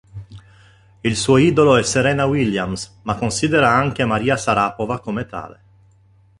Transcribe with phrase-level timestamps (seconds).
[1.01, 5.63] Il suo idolo è Serena Williams, ma considera anche Marija Šarapova come tale.